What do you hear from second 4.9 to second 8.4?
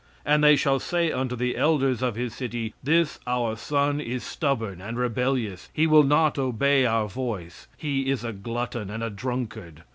rebellious, he will not obey our voice, he is a